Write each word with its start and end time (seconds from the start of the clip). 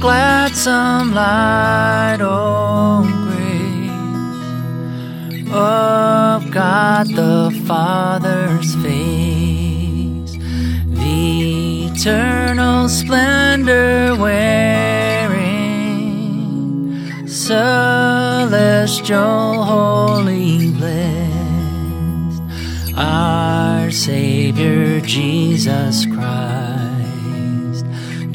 gladsome 0.00 1.12
light, 1.12 2.16
oh, 2.22 3.02
grace 3.28 3.90
of 5.52 6.50
God 6.50 7.06
the 7.08 7.50
Father's 7.66 8.74
face, 8.76 10.32
the 10.86 11.90
eternal 11.92 12.88
splendor 12.88 14.16
wearing, 14.16 15.36
celestial, 17.28 18.02
holy, 19.62 20.70
blessed, 20.72 22.42
our 22.96 23.90
Savior 23.90 25.00
Jesus 25.02 26.06
Christ 26.06 26.99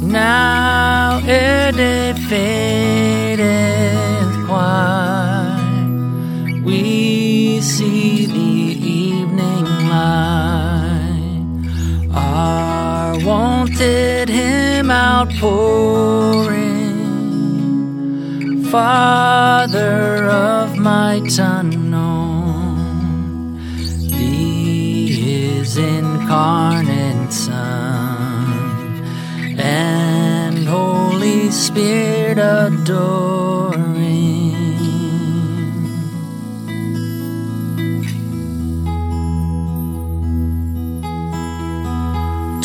Now 0.00 1.20
it 1.24 2.16
fadeth 2.30 3.44
quite, 4.46 5.60
we 6.64 7.60
see 7.60 8.24
the 8.24 8.54
evening 8.88 9.66
light, 9.90 11.34
our 12.14 13.18
wanted 13.22 14.30
hymn 14.30 14.90
outpouring. 14.90 16.63
Father 18.74 20.28
of 20.28 20.76
my 20.76 21.22
unknown, 21.38 22.74
Thee 24.10 25.06
His 25.12 25.76
incarnate 25.76 27.32
Son, 27.32 29.04
and 29.60 30.66
Holy 30.66 31.52
Spirit 31.52 32.38
adoring. 32.38 33.94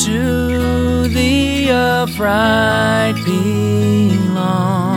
To 0.06 1.08
the 1.08 1.70
upright 1.70 3.14
belongs 3.24 4.89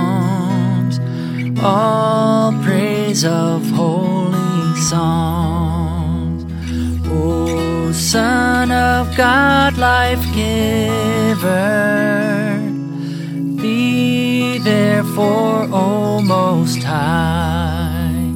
all 1.65 2.53
praise 2.63 3.25
of 3.25 3.69
holy 3.71 4.77
songs. 4.81 6.45
O 7.09 7.93
Son 7.93 8.73
of 8.73 9.17
God, 9.17 9.79
life 9.79 10.25
giver, 10.35 11.39
be 13.61 14.59
therefore, 14.59 15.69
O 15.73 16.21
Most 16.21 16.83
High, 16.83 18.33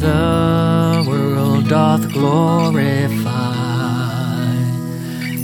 the 0.00 1.04
world 1.08 1.68
doth 1.68 2.12
glorify 2.12 3.54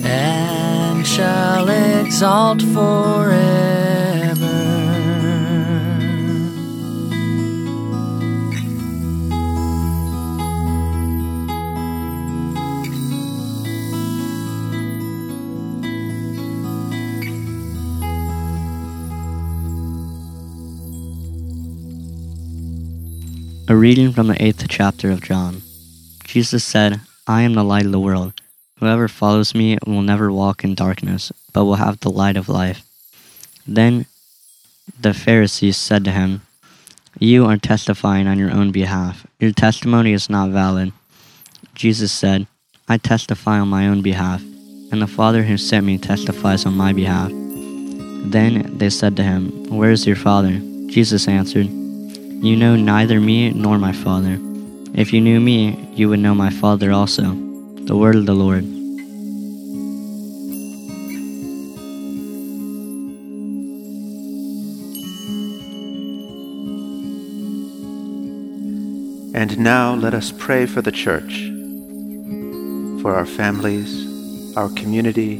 and 0.04 1.06
shall 1.06 1.68
exalt 1.68 2.60
forever. 2.62 3.93
A 23.66 23.74
reading 23.74 24.12
from 24.12 24.26
the 24.26 24.44
eighth 24.44 24.66
chapter 24.68 25.10
of 25.10 25.22
John. 25.22 25.62
Jesus 26.24 26.62
said, 26.62 27.00
I 27.26 27.40
am 27.42 27.54
the 27.54 27.64
light 27.64 27.86
of 27.86 27.92
the 27.92 27.98
world. 27.98 28.34
Whoever 28.78 29.08
follows 29.08 29.54
me 29.54 29.78
will 29.86 30.02
never 30.02 30.30
walk 30.30 30.64
in 30.64 30.74
darkness, 30.74 31.32
but 31.54 31.64
will 31.64 31.76
have 31.76 31.98
the 32.00 32.10
light 32.10 32.36
of 32.36 32.50
life. 32.50 32.82
Then 33.66 34.04
the 35.00 35.14
Pharisees 35.14 35.78
said 35.78 36.04
to 36.04 36.10
him, 36.10 36.42
You 37.18 37.46
are 37.46 37.56
testifying 37.56 38.26
on 38.26 38.38
your 38.38 38.50
own 38.50 38.70
behalf. 38.70 39.26
Your 39.40 39.52
testimony 39.52 40.12
is 40.12 40.28
not 40.28 40.50
valid. 40.50 40.92
Jesus 41.74 42.12
said, 42.12 42.46
I 42.86 42.98
testify 42.98 43.58
on 43.58 43.68
my 43.68 43.88
own 43.88 44.02
behalf, 44.02 44.42
and 44.92 45.00
the 45.00 45.06
Father 45.06 45.42
who 45.42 45.56
sent 45.56 45.86
me 45.86 45.96
testifies 45.96 46.66
on 46.66 46.76
my 46.76 46.92
behalf. 46.92 47.30
Then 47.32 48.76
they 48.76 48.90
said 48.90 49.16
to 49.16 49.22
him, 49.22 49.68
Where 49.70 49.90
is 49.90 50.06
your 50.06 50.16
Father? 50.16 50.60
Jesus 50.88 51.26
answered, 51.28 51.70
You 52.42 52.56
know 52.56 52.76
neither 52.76 53.20
me 53.20 53.50
nor 53.50 53.78
my 53.78 53.92
Father. 53.92 54.38
If 54.94 55.12
you 55.12 55.20
knew 55.20 55.40
me, 55.40 55.88
you 55.94 56.08
would 56.08 56.20
know 56.20 56.34
my 56.34 56.50
Father 56.50 56.92
also. 56.92 57.22
The 57.86 57.96
word 57.96 58.16
of 58.16 58.26
the 58.26 58.34
Lord. 58.34 58.64
And 69.34 69.58
now 69.58 69.94
let 69.94 70.14
us 70.14 70.32
pray 70.32 70.66
for 70.66 70.80
the 70.80 70.92
church, 70.92 71.50
for 73.02 73.14
our 73.14 73.26
families, 73.26 74.56
our 74.56 74.68
community, 74.70 75.36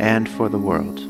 and 0.00 0.28
for 0.28 0.48
the 0.48 0.58
world. 0.58 1.09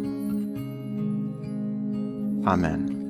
Amen. 2.45 3.00